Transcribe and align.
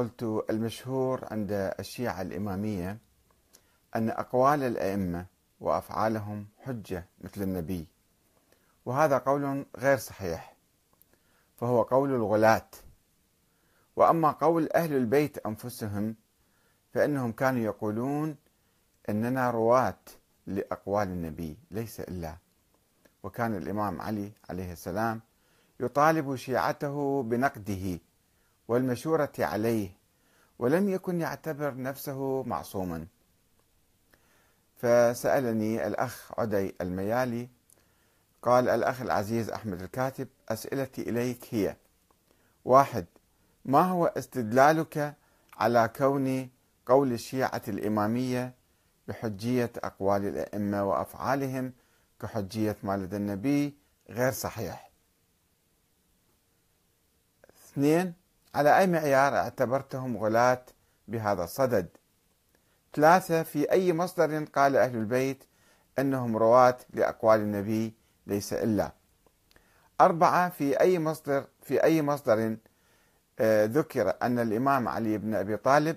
قلت 0.00 0.44
المشهور 0.50 1.24
عند 1.30 1.52
الشيعة 1.78 2.22
الإمامية 2.22 2.98
أن 3.96 4.10
أقوال 4.10 4.62
الأئمة 4.62 5.26
وأفعالهم 5.60 6.46
حجة 6.58 7.06
مثل 7.20 7.42
النبي 7.42 7.86
وهذا 8.86 9.18
قول 9.18 9.66
غير 9.76 9.96
صحيح 9.96 10.56
فهو 11.56 11.82
قول 11.82 12.14
الغلاة. 12.14 12.70
وأما 13.96 14.30
قول 14.30 14.68
أهل 14.74 14.96
البيت 14.96 15.38
أنفسهم 15.38 16.14
فإنهم 16.92 17.32
كانوا 17.32 17.60
يقولون 17.60 18.36
أننا 19.08 19.50
رواة 19.50 19.98
لأقوال 20.46 21.08
النبي 21.08 21.56
ليس 21.70 22.00
إلا. 22.00 22.36
وكان 23.22 23.56
الإمام 23.56 24.00
علي 24.00 24.32
عليه 24.50 24.72
السلام 24.72 25.20
يطالب 25.80 26.36
شيعته 26.36 27.22
بنقده 27.22 27.98
والمشورة 28.70 29.32
عليه 29.38 29.90
ولم 30.58 30.88
يكن 30.88 31.20
يعتبر 31.20 31.76
نفسه 31.82 32.42
معصوما. 32.42 33.06
فسألني 34.76 35.86
الأخ 35.86 36.32
عدي 36.38 36.74
الميالي 36.80 37.48
قال 38.42 38.68
الأخ 38.68 39.00
العزيز 39.00 39.50
أحمد 39.50 39.82
الكاتب 39.82 40.28
أسئلتي 40.48 41.02
إليك 41.02 41.54
هي 41.54 41.76
واحد 42.64 43.06
ما 43.64 43.82
هو 43.82 44.06
استدلالك 44.06 45.14
على 45.56 45.90
كون 45.96 46.50
قول 46.86 47.12
الشيعة 47.12 47.62
الإمامية 47.68 48.54
بحجية 49.08 49.72
أقوال 49.76 50.26
الأئمة 50.26 50.84
وأفعالهم 50.84 51.72
كحجية 52.20 52.76
ما 52.82 52.96
لدى 52.96 53.16
النبي 53.16 53.74
غير 54.10 54.32
صحيح؟ 54.32 54.90
اثنين 57.64 58.19
على 58.54 58.78
أي 58.78 58.86
معيار 58.86 59.36
اعتبرتهم 59.36 60.16
غلاة 60.16 60.64
بهذا 61.08 61.44
الصدد. 61.44 61.88
ثلاثة 62.94 63.42
في 63.42 63.72
أي 63.72 63.92
مصدر 63.92 64.44
قال 64.44 64.76
أهل 64.76 64.96
البيت 64.96 65.44
أنهم 65.98 66.36
رواة 66.36 66.78
لأقوال 66.90 67.40
النبي 67.40 67.94
ليس 68.26 68.52
إلا. 68.52 68.92
أربعة 70.00 70.48
في 70.48 70.80
أي 70.80 70.98
مصدر 70.98 71.44
في 71.62 71.84
أي 71.84 72.02
مصدر 72.02 72.56
آه، 73.38 73.64
ذكر 73.64 74.14
أن 74.22 74.38
الإمام 74.38 74.88
علي 74.88 75.18
بن 75.18 75.34
أبي 75.34 75.56
طالب 75.56 75.96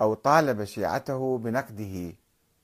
أو 0.00 0.14
طالب 0.14 0.64
شيعته 0.64 1.38
بنقده 1.38 2.12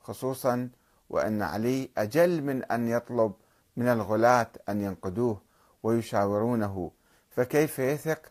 خصوصا 0.00 0.69
وأن 1.10 1.42
علي 1.42 1.91
أجل 1.98 2.42
من 2.42 2.64
أن 2.64 2.88
يطلب 2.88 3.32
من 3.77 3.88
الغلاة 3.88 4.50
أن 4.69 4.80
ينقدوه 4.80 5.42
ويشاورونه 5.82 6.91
فكيف 7.30 7.78
يثق 7.78 8.22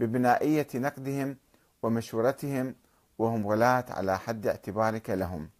ببنائية 0.00 0.66
نقدهم 0.74 1.36
ومشورتهم 1.82 2.74
وهم 3.18 3.46
غلاة 3.46 3.84
على 3.88 4.18
حد 4.18 4.46
اعتبارك 4.46 5.10
لهم. 5.10 5.50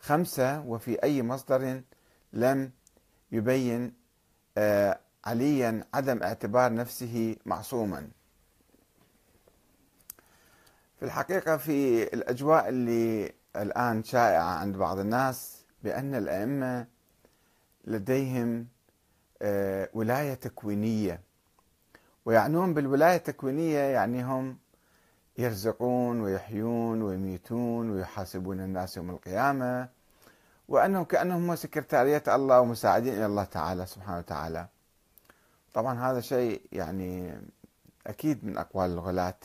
خمسة 0.00 0.60
وفي 0.60 1.02
أي 1.02 1.22
مصدر 1.22 1.82
لم 2.32 2.70
يبين 3.32 3.94
آه، 4.58 4.98
عليا 5.24 5.84
عدم 5.94 6.22
اعتبار 6.22 6.74
نفسه 6.74 7.36
معصوما. 7.46 8.08
في 10.98 11.06
الحقيقة 11.06 11.56
في 11.56 12.02
الأجواء 12.14 12.68
اللي 12.68 13.32
الآن 13.56 14.04
شائعة 14.04 14.42
عند 14.58 14.76
بعض 14.76 14.98
الناس 14.98 15.64
بأن 15.82 16.14
الأئمة 16.14 16.86
لديهم 17.84 18.66
آه، 19.42 19.88
ولاية 19.94 20.34
تكوينية. 20.34 21.20
ويعنون 22.24 22.74
بالولاية 22.74 23.16
التكوينية 23.16 23.78
يعني 23.78 24.24
هم 24.24 24.58
يرزقون 25.38 26.20
ويحيون 26.20 27.02
ويميتون 27.02 27.90
ويحاسبون 27.90 28.60
الناس 28.60 28.96
يوم 28.96 29.10
القيامة 29.10 29.88
وأنهم 30.68 31.04
كأنهم 31.04 31.56
سكرتارية 31.56 32.22
الله 32.28 32.60
ومساعدين 32.60 33.14
إلى 33.14 33.26
الله 33.26 33.44
تعالى 33.44 33.86
سبحانه 33.86 34.18
وتعالى. 34.18 34.66
طبعا 35.74 36.10
هذا 36.10 36.20
شيء 36.20 36.62
يعني 36.72 37.40
أكيد 38.06 38.44
من 38.44 38.58
أقوال 38.58 38.90
الغلاة. 38.90 39.38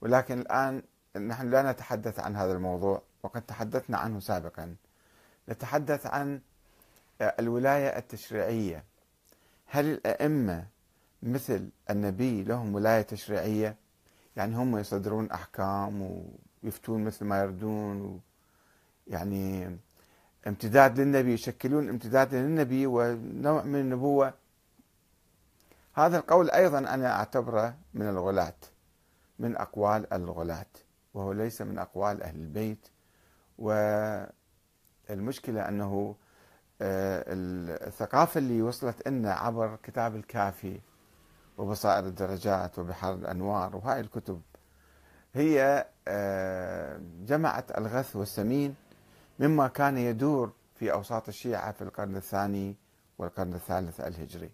ولكن 0.00 0.40
الآن 0.40 0.82
نحن 1.16 1.50
لا 1.50 1.72
نتحدث 1.72 2.20
عن 2.20 2.36
هذا 2.36 2.52
الموضوع 2.52 3.02
وقد 3.22 3.42
تحدثنا 3.42 3.98
عنه 3.98 4.20
سابقا. 4.20 4.74
نتحدث 5.48 6.06
عن 6.06 6.40
الولاية 7.20 7.98
التشريعية. 7.98 8.84
هل 9.66 9.86
الأئمة 9.86 10.66
مثل 11.22 11.68
النبي 11.90 12.44
لهم 12.44 12.74
ولاية 12.74 13.02
تشريعية 13.02 13.76
يعني 14.36 14.56
هم 14.56 14.78
يصدرون 14.78 15.30
أحكام 15.30 16.22
ويفتون 16.62 17.04
مثل 17.04 17.24
ما 17.24 17.40
يردون 17.40 18.20
يعني 19.06 19.76
امتداد 20.46 21.00
للنبي 21.00 21.32
يشكلون 21.32 21.88
امتداد 21.88 22.34
للنبي 22.34 22.86
ونوع 22.86 23.62
من 23.62 23.80
النبوة. 23.80 24.34
هذا 25.94 26.18
القول 26.18 26.50
أيضا 26.50 26.78
أنا 26.78 27.12
أعتبره 27.12 27.74
من 27.94 28.08
الغلاة 28.08 28.54
من 29.38 29.56
أقوال 29.56 30.12
الغلاة 30.12 30.66
وهو 31.14 31.32
ليس 31.32 31.62
من 31.62 31.78
أقوال 31.78 32.22
أهل 32.22 32.36
البيت. 32.36 32.88
والمشكلة 33.58 35.68
أنه 35.68 36.16
آه، 36.80 37.24
الثقافة 37.88 38.38
اللي 38.38 38.62
وصلت 38.62 39.08
لنا 39.08 39.32
عبر 39.32 39.76
كتاب 39.82 40.16
الكافي 40.16 40.80
وبصائر 41.58 42.06
الدرجات 42.06 42.78
وبحر 42.78 43.14
الأنوار 43.14 43.76
وهاي 43.76 44.00
الكتب. 44.00 44.40
هي 45.34 45.86
آه، 46.08 47.00
جمعت 47.26 47.78
الغث 47.78 48.16
والسمين 48.16 48.74
مما 49.38 49.68
كان 49.68 49.98
يدور 49.98 50.52
في 50.74 50.92
أوساط 50.92 51.28
الشيعة 51.28 51.72
في 51.72 51.82
القرن 51.82 52.16
الثاني 52.16 52.76
والقرن 53.18 53.54
الثالث 53.54 54.00
الهجري. 54.00 54.50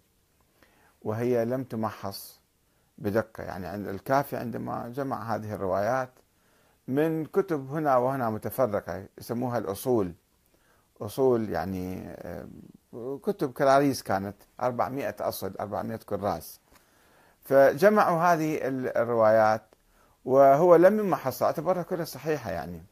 وهي 1.01 1.45
لم 1.45 1.63
تمحص 1.63 2.39
بدقة. 2.97 3.43
يعني 3.43 3.67
عند 3.67 3.87
الكافي 3.87 4.37
عندما 4.37 4.89
جمع 4.89 5.35
هذه 5.35 5.53
الروايات 5.53 6.09
من 6.87 7.25
كتب 7.25 7.71
هنا 7.71 7.97
وهنا 7.97 8.29
متفرقة 8.29 9.05
يسموها 9.17 9.57
الأصول. 9.57 10.13
أصول 11.01 11.49
يعني 11.49 12.09
آه، 12.09 12.47
كتب 13.23 13.53
كراريس 13.53 14.03
كانت 14.03 14.35
400 14.61 15.15
أصل 15.19 15.53
400 15.59 15.97
كراس. 15.97 16.59
فجمعوا 17.45 18.21
هذه 18.21 18.59
الروايات 19.01 19.61
وهو 20.25 20.75
لم 20.75 20.99
يمحص 20.99 21.43
اعتبرها 21.43 21.83
كلها 21.83 22.05
صحيحة 22.05 22.51
يعني. 22.51 22.83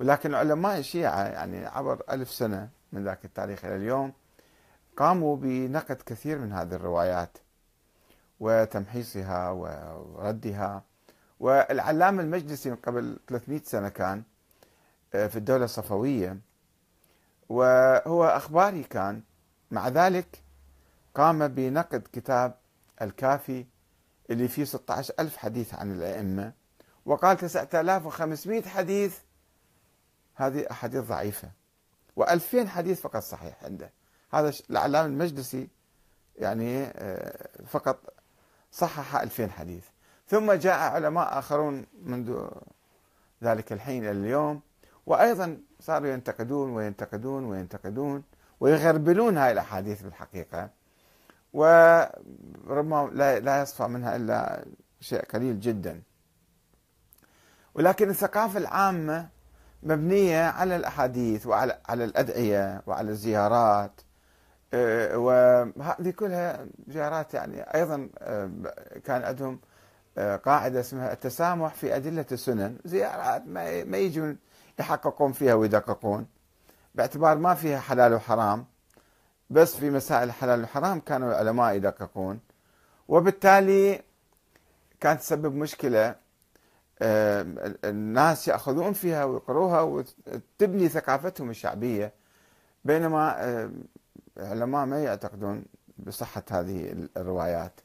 ولكن 0.00 0.34
علماء 0.34 0.78
الشيعة 0.78 1.22
يعني 1.22 1.66
عبر 1.66 2.02
ألف 2.10 2.30
سنة 2.30 2.68
من 2.92 3.04
ذاك 3.04 3.24
التاريخ 3.24 3.64
إلى 3.64 3.76
اليوم 3.76 4.12
قاموا 4.96 5.36
بنقد 5.36 6.02
كثير 6.06 6.38
من 6.38 6.52
هذه 6.52 6.74
الروايات 6.74 7.38
وتمحيصها 8.40 9.50
وردها. 9.50 10.82
والعلامة 11.40 12.22
المجلسي 12.22 12.70
من 12.70 12.76
قبل 12.76 13.18
300 13.28 13.60
سنة 13.64 13.88
كان 13.88 14.22
آه، 15.14 15.26
في 15.26 15.36
الدولة 15.36 15.64
الصفوية. 15.64 16.38
وهو 17.48 18.24
أخباري 18.24 18.82
كان 18.82 19.22
مع 19.70 19.88
ذلك 19.88 20.42
قام 21.14 21.48
بنقد 21.48 22.02
كتاب 22.12 22.61
الكافي 23.02 23.66
اللي 24.30 24.48
فيه 24.48 24.64
16 24.64 25.14
ألف 25.20 25.36
حديث 25.36 25.74
عن 25.74 25.92
الأئمة 25.92 26.52
وقال 27.06 27.36
9500 27.36 28.62
حديث 28.62 29.18
هذه 30.34 30.66
أحاديث 30.70 31.00
ضعيفة 31.04 31.50
و2000 32.20 32.66
حديث 32.66 33.00
فقط 33.00 33.22
صحيح 33.22 33.64
عنده. 33.64 33.92
هذا 34.32 34.52
العلامة 34.70 35.06
المجلسي 35.06 35.68
يعني 36.36 36.84
آه، 36.84 37.48
فقط 37.66 38.14
صحح 38.72 39.16
2000 39.16 39.50
حديث. 39.50 39.84
ثم 40.28 40.52
جاء 40.52 40.78
علماء 40.78 41.38
آخرون 41.38 41.86
منذ 42.02 42.48
ذلك 43.42 43.72
الحين 43.72 44.02
إلى 44.02 44.10
اليوم 44.10 44.60
وأيضا 45.06 45.60
صاروا 45.80 46.08
ينتقدون 46.08 46.70
وينتقدون 46.70 47.44
وينتقدون 47.44 48.22
ويغربلون 48.60 49.38
هاي 49.38 49.52
الأحاديث 49.52 50.02
بالحقيقة. 50.02 50.70
وربما 51.52 53.10
لا 53.40 53.62
يصفى 53.62 53.82
منها 53.82 54.16
إلا 54.16 54.64
شيء 55.00 55.24
قليل 55.24 55.60
جدا. 55.60 56.02
ولكن 57.74 58.10
الثقافة 58.10 58.58
العامة 58.58 59.28
مبنية 59.82 60.42
على 60.42 60.76
الأحاديث 60.76 61.46
وعلى 61.46 61.78
على 61.88 62.04
الأدعية 62.04 62.82
وعلى 62.86 63.10
الزيارات 63.10 64.00
آه، 64.74 65.18
وهذه 65.18 66.10
كلها 66.10 66.66
زيارات 66.88 67.34
يعني 67.34 67.60
أيضا 67.62 68.08
آه، 68.18 68.50
كان 69.04 69.22
عندهم 69.22 69.60
آه، 70.18 70.36
قاعدة 70.36 70.80
اسمها 70.80 71.12
التسامح 71.12 71.74
في 71.74 71.96
أدلة 71.96 72.26
السنن. 72.32 72.78
زيارات 72.84 73.46
ما 73.86 73.98
يجون 73.98 74.38
يحققون 74.80 75.32
فيها 75.32 75.54
ويدققون. 75.54 76.26
باعتبار 76.94 77.38
ما 77.38 77.54
فيها 77.54 77.80
حلال 77.80 78.14
وحرام. 78.14 78.66
بس 79.52 79.76
في 79.76 79.90
مسائل 79.90 80.28
الحلال 80.28 80.60
والحرام 80.60 81.00
كانوا 81.00 81.30
العلماء 81.30 81.74
يدققون. 81.74 82.40
وبالتالي 83.08 84.02
كانت 85.00 85.20
تسبب 85.20 85.54
مشكلة 85.54 86.14
آه، 87.02 87.46
الناس 87.84 88.48
يأخذون 88.48 88.92
فيها 88.92 89.24
ويقروها 89.24 89.80
وتبني 89.80 90.88
ثقافتهم 90.88 91.50
الشعبية. 91.50 92.12
بينما 92.84 93.36
العلماء 94.38 94.86
ما 94.86 95.04
يعتقدون 95.04 95.64
بصحة 95.98 96.42
هذه 96.50 97.08
الروايات. 97.16 97.80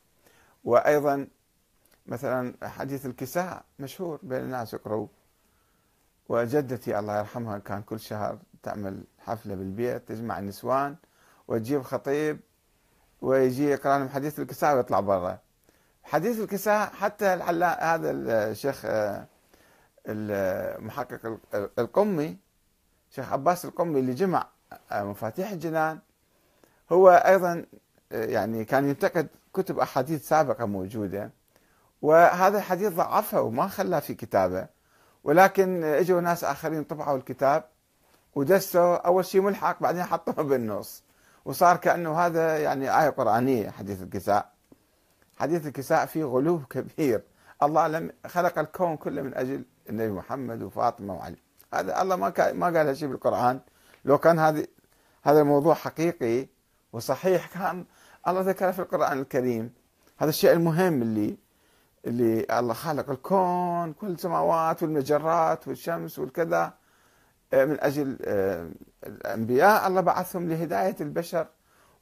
وأيضا 0.63 1.27
مثلا 2.07 2.53
حديث 2.63 3.05
الكساء 3.05 3.63
مشهور 3.79 4.19
بين 4.23 4.39
الناس 4.39 4.73
يقرأوا 4.73 5.07
وجدتي 6.29 6.99
الله 6.99 7.17
يرحمها 7.19 7.57
كان 7.57 7.81
كل 7.81 7.99
شهر 7.99 8.37
تعمل 8.63 9.03
حفلة 9.19 9.55
بالبيت 9.55 10.07
تجمع 10.07 10.39
النسوان 10.39 10.95
وتجيب 11.47 11.81
خطيب 11.81 12.39
ويجي 13.21 13.69
يقرأ 13.69 13.97
لهم 13.97 14.09
حديث 14.09 14.39
الكساء 14.39 14.75
ويطلع 14.75 14.99
برا. 14.99 15.37
حديث 16.03 16.39
الكساء 16.39 16.89
حتى 16.89 17.25
هذا 17.25 18.11
الشيخ 18.11 18.85
المحقق 20.07 21.37
القمي 21.79 22.37
شيخ 23.09 23.33
عباس 23.33 23.65
القمي 23.65 23.99
اللي 23.99 24.13
جمع 24.13 24.47
آه، 24.91 25.03
مفاتيح 25.03 25.51
الجنان 25.51 25.99
هو 26.91 27.09
أيضا 27.09 27.65
آه، 28.11 28.25
يعني 28.25 28.65
كان 28.65 28.89
ينتقد 28.89 29.27
كتب 29.53 29.79
أحاديث 29.79 30.27
سابقة 30.27 30.65
موجودة. 30.65 31.31
وهذا 32.01 32.57
الحديث 32.57 32.93
ضعفه 32.93 33.41
وما 33.41 33.67
خلاه 33.67 33.99
في 33.99 34.13
كتابه. 34.13 34.67
ولكن 35.23 35.83
إجوا 35.83 36.21
ناس 36.21 36.43
آخرين 36.43 36.83
طبعوا 36.83 37.17
الكتاب 37.17 37.63
ودسوا 38.35 38.95
أول 38.95 39.25
شيء 39.25 39.41
ملحق 39.41 39.79
بعدين 39.81 40.03
حطوه 40.03 40.43
بالنص. 40.43 41.03
وصار 41.47 41.77
كأنه 41.77 42.19
هذا 42.19 42.57
يعني 42.57 43.01
آية 43.01 43.09
قرآنية 43.09 43.69
حديث 43.69 44.01
الكساء. 44.01 44.51
حديث 45.37 45.67
الكساء 45.67 46.05
فيه 46.05 46.23
غلو 46.23 46.59
كبير. 46.69 47.23
الله 47.63 47.87
لم 47.87 48.11
خلق 48.27 48.59
الكون 48.59 48.97
كله 48.97 49.21
من 49.21 49.33
أجل 49.33 49.63
النبي 49.89 50.11
محمد 50.11 50.61
وفاطمة 50.61 51.13
وعلي. 51.13 51.37
هذا 51.73 52.01
الله 52.01 52.15
ما 52.15 52.33
ما 52.53 52.65
قال 52.77 52.97
شيء 52.97 53.07
بالقرآن. 53.07 53.59
لو 54.05 54.17
كان 54.17 54.39
هذا 54.39 54.65
هذا 55.23 55.41
الموضوع 55.41 55.73
حقيقي 55.73 56.47
وصحيح 56.93 57.47
كان 57.47 57.85
الله 58.27 58.41
ذكره 58.41 58.71
في 58.71 58.79
القرآن 58.79 59.19
الكريم. 59.19 59.73
هذا 60.17 60.29
الشيء 60.29 60.51
المهم 60.53 61.01
اللي 61.01 61.37
اللي 62.05 62.45
الله 62.59 62.73
خلق 62.73 63.09
الكون 63.09 63.93
كل 63.93 64.07
السماوات 64.07 64.83
والمجرات 64.83 65.67
والشمس 65.67 66.19
والكذا. 66.19 66.73
من 67.53 67.77
أجل 67.79 68.17
آه، 68.25 68.69
الأنبياء 69.07 69.87
الله 69.87 70.01
بعثهم 70.01 70.49
لهداية 70.49 70.95
البشر. 71.01 71.47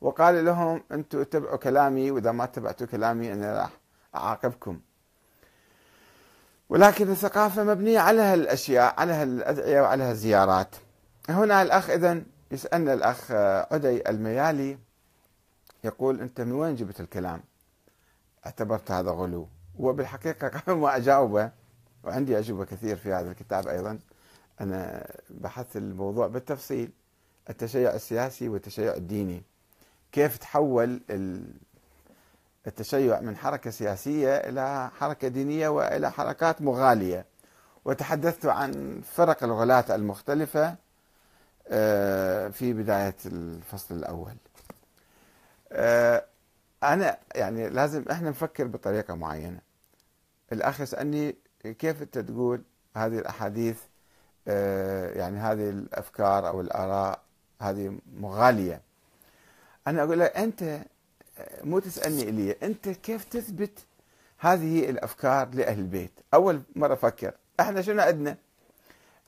وقال 0.01 0.45
لهم 0.45 0.83
أنتم 0.91 1.19
اتبعوا 1.19 1.57
كلامي 1.57 2.11
وإذا 2.11 2.31
ما 2.31 2.43
اتبعتوا 2.43 2.87
كلامي 2.87 3.33
أنا 3.33 3.57
راح 3.61 3.69
أعاقبكم. 4.15 4.79
ولكن 6.69 7.11
الثقافة 7.11 7.63
مبنية 7.63 7.99
على 7.99 8.21
هالأشياء 8.21 8.99
على 8.99 9.13
هالأدعية 9.13 9.81
وعلى 9.81 10.03
هالزيارات. 10.03 10.75
هنا 11.29 11.61
الأخ 11.61 11.89
اذا 11.89 12.21
يسألنا 12.51 12.93
الأخ 12.93 13.31
عدي 13.71 14.09
الميالي 14.09 14.77
يقول 15.83 16.21
أنت 16.21 16.41
من 16.41 16.51
وين 16.51 16.75
جبت 16.75 16.99
الكلام؟ 16.99 17.43
اعتبرت 18.45 18.91
هذا 18.91 19.11
غلو. 19.11 19.47
وبالحقيقة 19.79 20.47
قبل 20.57 20.73
ما 20.73 20.95
أجاوبه 20.95 21.51
وعندي 22.03 22.39
أجوبة 22.39 22.65
كثير 22.65 22.95
في 22.95 23.13
هذا 23.13 23.31
الكتاب 23.31 23.67
أيضا. 23.67 23.99
أنا 24.61 25.07
بحثت 25.29 25.77
الموضوع 25.77 26.27
بالتفصيل 26.27 26.91
التشيع 27.49 27.93
السياسي 27.93 28.49
والتشيع 28.49 28.93
الديني. 28.93 29.43
كيف 30.11 30.37
تحول 30.37 31.01
التشيع 32.67 33.19
من 33.19 33.37
حركة 33.37 33.69
سياسية 33.69 34.35
إلى 34.35 34.89
حركة 34.99 35.27
دينية 35.27 35.67
وإلى 35.67 36.11
حركات 36.11 36.61
مغالية. 36.61 37.25
وتحدثت 37.85 38.45
عن 38.45 39.01
فرق 39.13 39.43
الغلاة 39.43 39.95
المختلفة 39.95 40.75
آه، 41.67 42.47
في 42.47 42.73
بداية 42.73 43.15
الفصل 43.25 43.95
الأول. 43.95 44.35
آه، 45.71 46.25
أنا 46.83 47.17
يعني 47.35 47.69
لازم 47.69 48.05
إحنا 48.11 48.29
نفكر 48.29 48.67
بطريقة 48.67 49.15
معينة. 49.15 49.59
الأخ 50.51 50.81
يسألني 50.81 51.35
كيف 51.79 52.01
أنت 52.01 52.17
تقول 52.17 52.63
هذه 52.95 53.19
الأحاديث 53.19 53.77
يعني 55.15 55.37
هذه 55.39 55.69
الأفكار 55.69 56.47
أو 56.47 56.61
الآراء 56.61 57.19
هذه 57.61 57.97
مغالية. 58.19 58.81
أنا 59.87 60.03
أقول 60.03 60.19
لك 60.19 60.37
أنت 60.37 60.79
مو 61.63 61.79
تسألني 61.79 62.29
الي 62.29 62.51
أنت 62.63 62.89
كيف 62.89 63.23
تثبت 63.23 63.85
هذه 64.37 64.89
الأفكار 64.89 65.49
لأهل 65.49 65.79
البيت؟ 65.79 66.11
أول 66.33 66.61
مرة 66.75 66.95
فكر 66.95 67.33
إحنا 67.59 67.81
شنو 67.81 68.01
عندنا؟ 68.01 68.37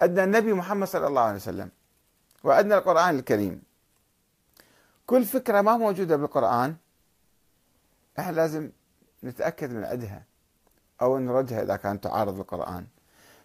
عندنا 0.01 0.23
النبي 0.23 0.53
محمد 0.53 0.87
صلى 0.87 1.07
الله 1.07 1.21
عليه 1.21 1.35
وسلم 1.35 1.69
وعندنا 2.43 2.77
القرآن 2.77 3.15
الكريم. 3.15 3.61
كل 5.05 5.25
فكرة 5.25 5.61
ما 5.61 5.77
موجودة 5.77 6.15
بالقرآن 6.15 6.75
إحنا 8.19 8.31
لازم 8.31 8.69
نتأكد 9.23 9.73
من 9.73 9.83
عدها 9.83 10.23
أو 11.01 11.17
نردها 11.17 11.63
إذا 11.63 11.75
كانت 11.75 12.03
تعارض 12.03 12.39
القران 12.39 12.85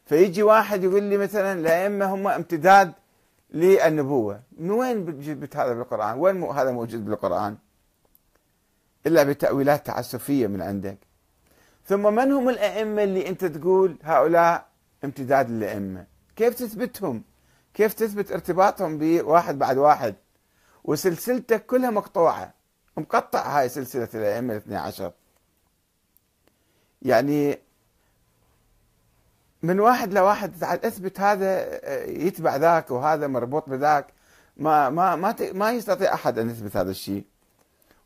فيجي 0.05 0.43
واحد 0.43 0.85
يقول 0.85 1.03
لي 1.03 1.17
مثلا 1.17 1.53
الأئمة 1.53 2.15
هم 2.15 2.29
امتداد 2.29 2.93
للنبوة. 3.51 4.43
من 4.59 4.71
وين 4.71 5.21
جبت 5.21 5.57
هذا 5.57 5.73
بالقرآن؟ 5.73 6.19
وين 6.19 6.43
هذا 6.43 6.71
موجود 6.71 7.05
بالقرآن؟ 7.05 7.57
إلا 9.07 9.23
بتأويلات 9.23 9.87
تعسفية 9.87 10.47
من 10.47 10.63
عندك. 10.63 10.99
ثم 11.87 12.15
من 12.15 12.33
هم 12.33 12.49
الأئمة 12.49 13.03
اللي 13.03 13.29
أنت 13.29 13.45
تقول 13.45 13.97
هؤلاء 14.03 14.67
امتداد 15.05 15.51
للأئمة؟ 15.51 16.07
كيف 16.37 16.55
تثبتهم؟ 16.55 17.23
كيف 17.75 17.95
تثبت 17.95 18.33
ارتباطهم 18.33 18.99
بواحد 18.99 19.59
بعد 19.59 19.79
واحد؟ 19.79 20.15
وسلسلتك 20.85 21.67
كلها 21.67 21.91
مقطوعة. 21.91 22.55
مقطع 22.97 23.59
هاي 23.59 23.69
سلسلة 23.69 24.09
الأئمة 24.15 24.53
الاثنى 24.53 24.77
عشر. 24.77 25.13
يعني 27.03 27.59
من 29.63 29.81
واحد 29.81 30.13
لواحد 30.15 30.53
تعال 30.61 30.87
اثبت 30.87 31.21
هذا 31.21 31.47
آه، 31.49 32.05
يتبع 32.05 32.57
ذاك 32.57 32.91
وهذا 32.91 33.27
مربوط 33.27 33.69
بذاك 33.69 34.07
ما 34.57 34.91
ما 34.91 35.17
ما 35.17 35.37
ما 35.53 35.73
يستطيع 35.73 36.15
أحد 36.15 36.39
أن 36.39 36.51
يثبت 36.51 36.77
هذا 36.77 36.91
الشيء. 36.91 37.25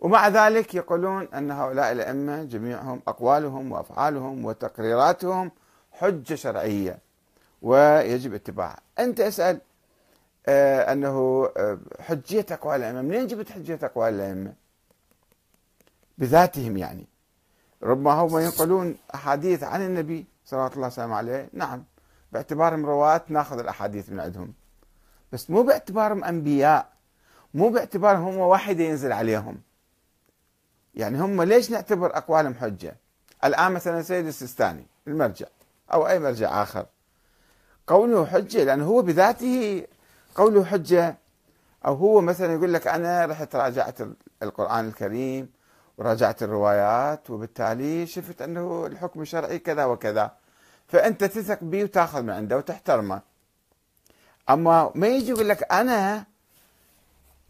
ومع 0.00 0.28
ذلك 0.28 0.74
يقولون 0.74 1.28
أن 1.34 1.50
هؤلاء 1.50 1.92
الأئمة 1.92 2.42
جميعهم 2.44 3.02
أقوالهم 3.08 3.72
وأفعالهم 3.72 4.44
وتقريراتهم 4.44 5.50
حجة 5.92 6.34
شرعية 6.34 6.98
ويجب 7.62 8.34
اتباعها. 8.34 8.80
أنت 8.98 9.20
اسأل 9.20 9.60
آه 10.46 10.92
أنه 10.92 11.48
آه 11.56 11.78
حجية 12.00 12.46
أقوال 12.50 12.76
الأئمة. 12.76 13.02
منين 13.02 13.26
جبت 13.26 13.50
حجية 13.50 13.78
أقوال 13.82 14.14
الأئمة؟ 14.14 14.52
بذاتهم 16.18 16.76
يعني. 16.76 17.06
ربما 17.82 18.12
هم 18.12 18.38
ينقلون 18.38 18.96
أحاديث 19.14 19.62
عن 19.62 19.82
النبي 19.82 20.26
صلوات 20.46 20.76
الله 20.76 20.86
وسلامه 20.86 21.16
عليه. 21.16 21.48
نعم 21.52 21.84
باعتبارهم 22.32 22.86
رواة 22.86 23.22
ناخذ 23.28 23.58
الأحاديث 23.58 24.10
من 24.10 24.20
عندهم. 24.20 24.52
بس 25.32 25.50
مو 25.50 25.62
باعتبارهم 25.62 26.24
أنبياء 26.24 26.92
مو 27.54 27.68
باعتبارهم 27.68 28.24
هم 28.24 28.38
واحد 28.38 28.80
ينزل 28.80 29.12
عليهم. 29.12 29.60
يعني 30.94 31.20
هم 31.20 31.42
ليش 31.42 31.70
نعتبر 31.70 32.16
أقوالهم 32.16 32.54
حجة؟ 32.54 32.96
الآن 33.44 33.72
مثلا 33.72 34.02
سيد 34.02 34.26
السيستاني 34.26 34.86
المرجع 35.06 35.46
أو 35.92 36.08
أي 36.08 36.18
مرجع 36.18 36.62
آخر. 36.62 36.86
قوله 37.86 38.26
حجة 38.26 38.64
لأنه 38.64 38.84
هو 38.84 39.02
بذاته 39.02 39.86
قوله 40.34 40.64
حجة 40.64 41.16
أو 41.86 41.94
هو 41.94 42.20
مثلا 42.20 42.52
يقول 42.52 42.74
لك 42.74 42.86
أنا 42.86 43.26
رحت 43.26 43.56
راجعت 43.56 43.98
القرآن 44.42 44.88
الكريم 44.88 45.55
وراجعت 45.98 46.42
الروايات 46.42 47.30
وبالتالي 47.30 48.06
شفت 48.06 48.42
أنه 48.42 48.86
الحكم 48.86 49.22
الشرعي 49.22 49.58
كذا 49.58 49.84
وكذا. 49.84 50.36
فأنت 50.86 51.24
تثق 51.24 51.64
به 51.64 51.84
وتأخذ 51.84 52.22
من 52.22 52.30
عنده 52.30 52.56
وتحترمه. 52.56 53.20
أما 54.50 54.92
ما 54.94 55.06
يجي 55.06 55.30
يقول 55.30 55.48
لك 55.48 55.72
أنا 55.72 56.26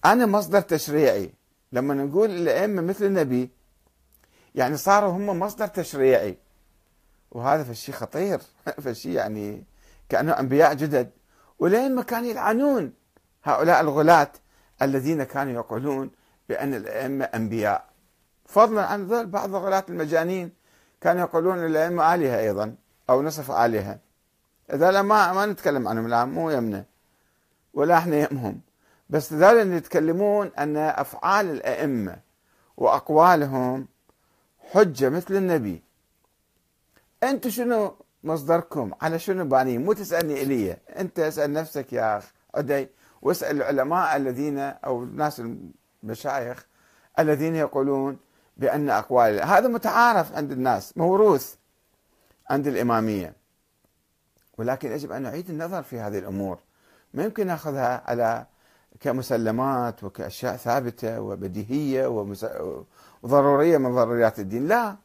أنا 0.05 0.27
مصدر 0.27 0.61
تشريعي. 0.61 1.33
لما 1.73 1.95
نقول 1.95 2.31
الأئمة 2.31 2.83
مثل 2.83 3.05
النبي 3.05 3.51
يعني 4.55 4.77
صاروا 4.77 5.11
هم 5.11 5.27
مصدر 5.27 5.67
تشريعي. 5.67 6.39
وهذا 7.31 7.65
فشي 7.65 7.93
خطير. 7.93 8.41
فشي 8.85 9.15
يعني 9.15 9.65
كأنه 10.09 10.33
أنبياء 10.33 10.75
جدد. 10.75 11.11
والأئمة 11.59 12.03
كانوا 12.03 12.29
يلعنون 12.29 12.93
هؤلاء 13.45 13.81
الغلاة 13.81 14.33
الذين 14.83 15.23
كانوا 15.23 15.53
يقولون 15.53 16.11
بأن 16.49 16.75
الأئمة 16.75 17.25
أنبياء. 17.25 17.96
فضلا 18.47 18.87
عن 18.87 19.07
ذلك 19.07 19.27
بعض 19.27 19.55
غلاة 19.55 19.85
المجانين 19.89 20.53
كانوا 21.01 21.21
يقولون 21.21 21.67
الأئمة 21.67 22.15
آلهة 22.15 22.39
أيضا 22.39 22.75
أو 23.11 23.23
نصف 23.23 23.51
آلهة. 23.51 23.99
إذا 24.73 25.03
ما 25.03 25.33
ما 25.33 25.47
نتكلم 25.47 25.89
عنهم 25.89 26.07
الآن 26.07 26.29
مو 26.29 26.51
يمنا 26.51 26.85
ولا 27.75 27.99
إحنا 27.99 28.17
يمهم 28.17 28.61
بس 29.11 29.33
ذلك 29.33 29.67
يتكلمون 29.67 30.51
أن 30.59 30.77
أفعال 30.77 31.51
الأئمة 31.51 32.17
وأقوالهم 32.77 33.89
حجة 34.73 35.09
مثل 35.09 35.35
النبي. 35.35 35.83
أنتم 37.23 37.51
شنو 37.51 37.95
مصدركم؟ 38.25 38.93
على 39.01 39.19
شنو 39.19 39.45
بانين 39.45 39.85
مو 39.85 39.93
تسألني 39.93 40.43
إلي. 40.43 40.77
أنت 40.99 41.19
اسأل 41.19 41.53
نفسك 41.53 41.93
يا 41.93 42.19
أخ 42.19 42.33
عدي 42.55 42.89
واسأل 43.23 43.57
العلماء 43.57 44.17
الذين 44.17 44.59
أو 44.59 45.03
الناس 45.03 45.43
المشايخ 46.03 46.67
الذين 47.19 47.57
يقولون 47.57 48.19
بأن 48.57 48.91
أقوال. 48.91 49.43
هذا 49.43 49.69
متعارف 49.69 50.37
عند 50.37 50.53
الناس 50.53 50.99
موروث 50.99 51.55
عند 52.51 52.67
الإمامية. 52.67 53.35
ولكن 54.59 54.93
يجب 54.93 55.13
أن 55.13 55.23
نعيد 55.23 55.51
النظر 55.51 55.83
في 55.83 56.01
هذه 56.01 56.19
الأمور. 56.19 56.59
ما 57.15 57.25
يمكن 57.25 57.47
نأخذها 57.47 58.03
على 58.07 58.47
كمسلمات 59.01 60.05
وكأشياء 60.05 60.57
ثابتة 60.57 61.21
وبديهية 61.21 62.07
وضرورية 63.23 63.79
من 63.79 63.95
ضروريات 63.95 64.39
الدين. 64.39 64.69
لا 64.69 64.97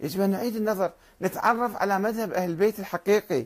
يجب 0.00 0.20
أن 0.20 0.30
نعيد 0.30 0.56
النظر 0.56 0.92
نتعرف 1.22 1.76
على 1.76 1.98
مذهب 1.98 2.32
أهل 2.32 2.50
البيت 2.50 2.78
الحقيقي. 2.78 3.34